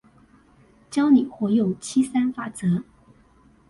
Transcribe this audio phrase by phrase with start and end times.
[0.89, 2.85] 教你活用七三法則